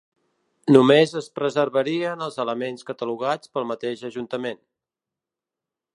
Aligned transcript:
Només 0.75 1.13
es 1.21 1.27
preservarien 1.39 2.25
els 2.27 2.41
elements 2.45 2.87
catalogats 2.89 3.53
pel 3.59 3.69
mateix 3.73 4.03
ajuntament. 4.11 4.65